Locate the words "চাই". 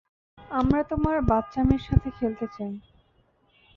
2.55-2.73